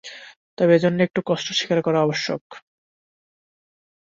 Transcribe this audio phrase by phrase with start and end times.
[0.57, 2.41] তবে এজন্য একটু কষ্ট স্বীকার করা আবশ্যক।